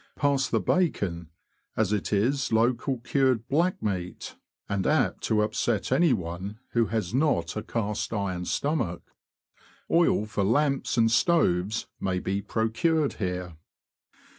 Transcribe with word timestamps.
Pass 0.15 0.47
the 0.47 0.59
bacon, 0.59 1.29
as 1.77 1.93
it 1.93 2.11
is 2.11 2.51
local 2.51 2.97
cured 3.01 3.47
''black 3.47 3.83
meat," 3.83 4.35
and 4.67 4.87
apt 4.87 5.21
to 5.25 5.43
upset 5.43 5.91
anyone 5.91 6.57
who 6.71 6.87
has 6.87 7.13
not 7.13 7.55
a 7.55 7.61
cast 7.61 8.11
iron 8.11 8.45
stomach. 8.45 9.03
Oil 9.91 10.25
for 10.25 10.43
lamps 10.43 10.97
and 10.97 11.11
stoves 11.11 11.85
may 11.99 12.17
be 12.17 12.41
procured 12.41 13.13
here. 13.21 13.57